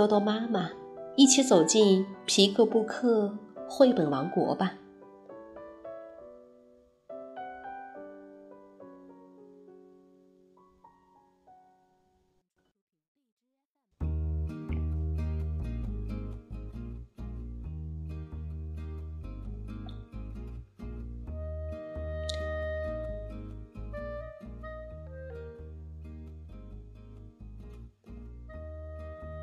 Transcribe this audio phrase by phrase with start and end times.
[0.00, 0.70] 多多妈妈，
[1.14, 3.30] 一起走进皮克布克
[3.68, 4.72] 绘本王国吧。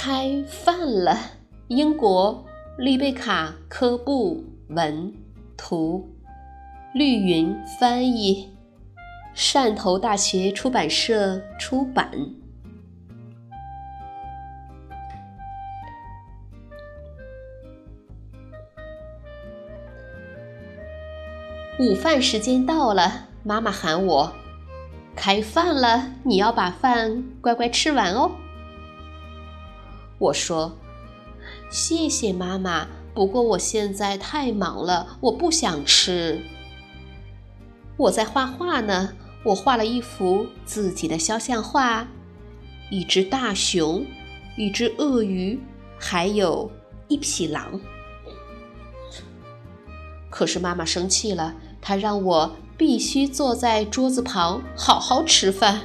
[0.00, 1.18] 开饭了！
[1.66, 2.46] 英国
[2.78, 5.12] 丽贝卡·科布文
[5.56, 6.08] 图，
[6.94, 8.48] 绿云翻译，
[9.34, 12.12] 汕头大学出版社出版。
[21.80, 24.32] 午饭时间到了，妈妈喊我
[25.16, 28.30] ：“开饭了，你要把饭乖乖吃完哦。”
[30.18, 30.76] 我说
[31.70, 36.40] ：“谢谢妈妈，不过我现在太忙了，我不想吃。
[37.96, 39.12] 我在画画呢，
[39.44, 42.08] 我画了一幅自己的肖像画，
[42.90, 44.04] 一只大熊，
[44.56, 45.60] 一只鳄鱼，
[45.98, 46.68] 还有
[47.06, 47.80] 一匹狼。
[50.30, 55.82] 可是妈妈生气了，她让我必须坐在桌子旁好好吃饭。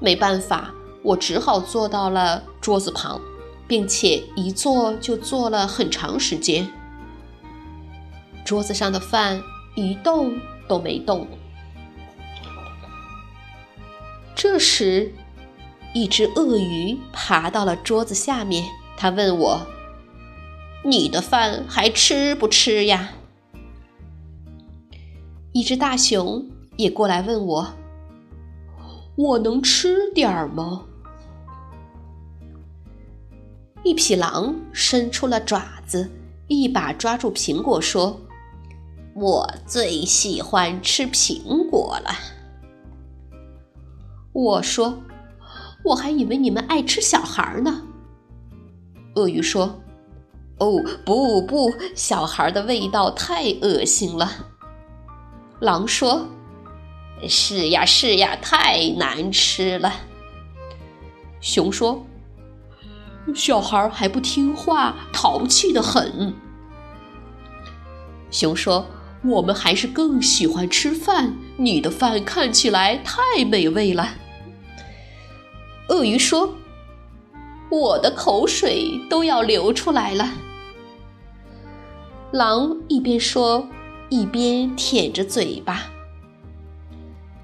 [0.00, 3.20] 没办法。”我只好坐到了桌子旁，
[3.66, 6.70] 并且一坐就坐了很长时间。
[8.44, 9.42] 桌子上的饭
[9.74, 11.26] 一动都没动。
[14.34, 15.12] 这时，
[15.94, 18.64] 一只鳄鱼爬到了桌子下面，
[18.96, 19.66] 它问我
[20.84, 23.12] ：“你的饭还吃不吃呀？”
[25.52, 27.74] 一只大熊也过来问我
[29.16, 30.86] ：“我能吃点儿吗？”
[33.84, 36.08] 一匹狼伸出了爪子，
[36.46, 38.20] 一把抓住苹果，说
[39.14, 42.10] ：“我最喜欢吃苹果了。”
[44.32, 45.02] 我说
[45.84, 47.82] ：“我还以为你们爱吃小孩呢。”
[49.16, 49.82] 鳄鱼说
[50.58, 54.30] ：“哦，不不，小孩的味道太恶心了。”
[55.58, 56.28] 狼说
[57.28, 59.92] ：“是呀是呀，太难吃了。”
[61.42, 62.06] 熊说。
[63.34, 66.34] 小孩还不听话，淘气的很。
[68.30, 68.86] 熊说
[69.24, 74.08] ：“我们还是更喜欢吃饭，你的饭看起来太美味了。”
[75.88, 76.54] 鳄鱼说
[77.70, 80.30] ：“我的口水都要流出来了。”
[82.32, 83.68] 狼一边说，
[84.08, 85.90] 一边舔着嘴巴：“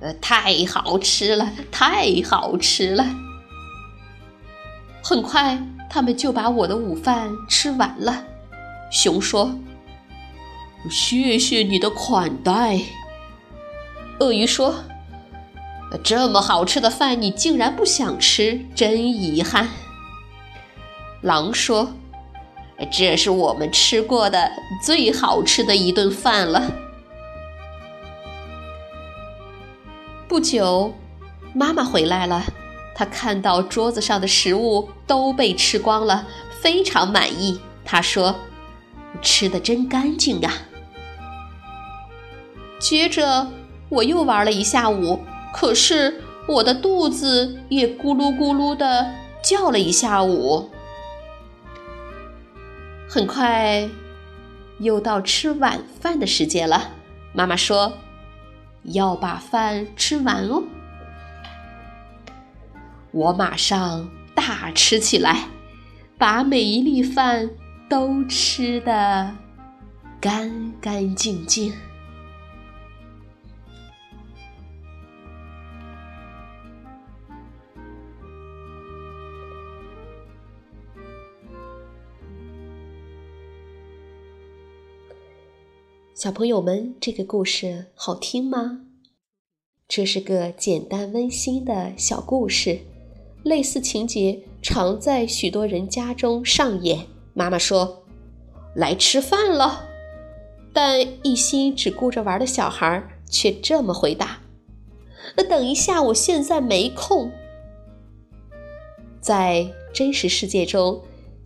[0.00, 3.04] 呃，太好吃了，太好吃了。”
[5.08, 5.56] 很快，
[5.88, 8.24] 他们就把我的午饭吃完了。
[8.90, 9.56] 熊说
[10.90, 12.80] ：“谢谢你的款待。”
[14.18, 14.74] 鳄鱼说
[16.02, 19.68] ：“这么好吃的饭，你竟然不想吃，真遗憾。”
[21.22, 21.92] 狼说
[22.90, 24.50] ：“这是我们吃过的
[24.82, 26.72] 最好吃的一顿饭了。”
[30.26, 30.92] 不久，
[31.54, 32.44] 妈妈回来了。
[32.98, 36.26] 他看到桌子上的食物都被吃光了，
[36.62, 37.60] 非常满意。
[37.84, 38.34] 他说
[39.20, 40.50] ：“吃的真干净呀。”
[42.80, 43.48] 接着
[43.90, 45.20] 我又玩了一下午，
[45.52, 49.12] 可是我的肚子也咕噜咕噜的
[49.44, 50.70] 叫了一下午。
[53.06, 53.86] 很快
[54.78, 56.92] 又到吃晚饭的时间了，
[57.34, 57.92] 妈妈说
[58.84, 60.62] ：“要把饭吃完哦。”
[63.16, 65.48] 我马上大吃起来，
[66.18, 67.48] 把每一粒饭
[67.88, 69.34] 都吃得
[70.20, 71.72] 干干净净。
[86.12, 88.82] 小朋友们，这个故事好听吗？
[89.88, 92.80] 这是个简单温馨的小故事。
[93.46, 97.06] 类似情节常在许多人家中上演。
[97.32, 98.02] 妈妈说
[98.74, 99.84] ：“来吃饭了。”
[100.74, 104.40] 但一心只顾着玩的小孩却这么回答
[105.38, 107.30] ：“那等一下，我现在没空。”
[109.22, 111.02] 在真实世界中，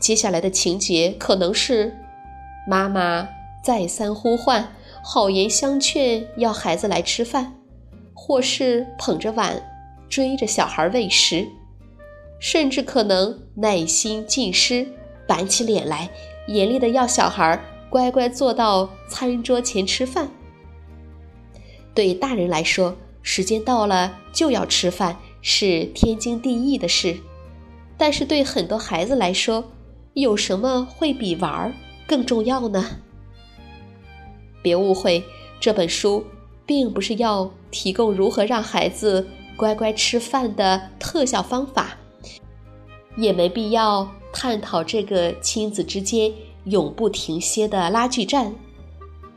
[0.00, 1.96] 接下来的情节可能是
[2.68, 3.28] 妈妈
[3.64, 4.74] 再三呼唤、
[5.04, 7.54] 好言相劝，要孩子来吃饭，
[8.12, 9.62] 或是捧着碗
[10.08, 11.46] 追着小孩喂食，
[12.44, 14.86] 甚至可能耐心尽失，
[15.26, 16.10] 板起脸来，
[16.46, 17.58] 严厉的要小孩。
[17.88, 20.28] 乖乖坐到餐桌前吃饭。
[21.94, 27.14] 对大人来说，时间到了就要吃饭是天经地义的事；
[27.96, 29.64] 但是对很多孩子来说，
[30.12, 31.72] 有什么会比玩儿
[32.06, 32.84] 更重要呢？
[34.60, 35.24] 别误会，
[35.58, 36.26] 这本书
[36.66, 39.26] 并不是要提供如何让孩子
[39.56, 41.96] 乖乖吃饭的特效方法，
[43.16, 46.32] 也没必要探讨这个亲子之间。
[46.64, 48.54] 永不停歇的拉锯战，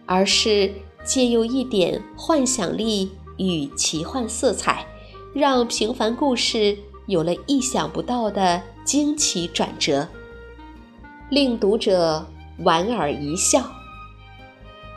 [0.06, 4.88] 而是借用一点幻想力与奇幻色彩，
[5.34, 10.08] 让平凡故事有了意想不到的惊奇转折，
[11.30, 12.26] 令读者
[12.60, 13.62] 莞尔一笑。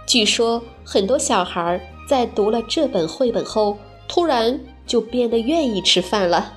[0.07, 3.77] 据说很多小孩在读了这本绘本后，
[4.07, 6.53] 突然就变得愿意吃饭了，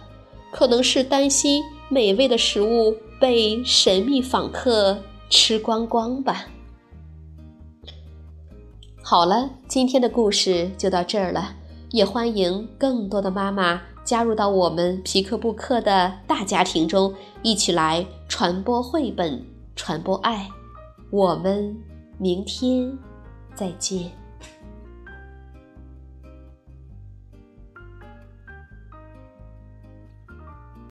[0.52, 4.97] 可能是担心美味的食物被神秘访客。
[5.30, 6.45] 吃光光吧。
[9.01, 11.56] 好了，今天的故事就到这儿了，
[11.89, 19.44] 也欢迎更多的妈妈加入到我们皮克布克的大家庭中，一起来传播绘本，
[19.75, 20.47] 传播爱。
[21.09, 21.75] 我们
[22.19, 22.95] 明天
[23.56, 24.23] 再见。